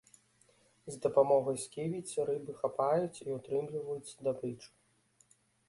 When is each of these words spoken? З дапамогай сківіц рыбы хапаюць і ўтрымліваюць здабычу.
З 0.95 1.01
дапамогай 1.03 1.59
сківіц 1.65 2.09
рыбы 2.31 2.57
хапаюць 2.63 3.21
і 3.27 3.39
ўтрымліваюць 3.39 4.11
здабычу. 4.17 4.71